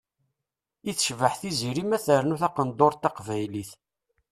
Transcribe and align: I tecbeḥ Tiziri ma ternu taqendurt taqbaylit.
I 0.89 0.91
tecbeḥ 0.97 1.33
Tiziri 1.41 1.83
ma 1.87 1.97
ternu 2.05 2.35
taqendurt 2.41 3.01
taqbaylit. 3.03 3.71